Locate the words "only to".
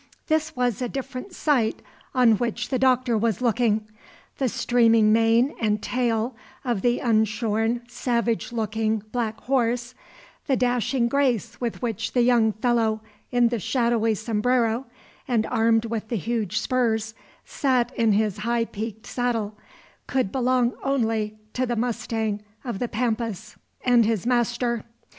20.83-21.67